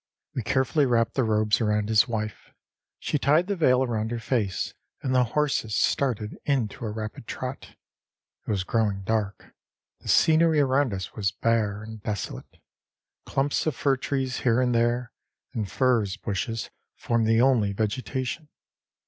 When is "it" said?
8.47-8.49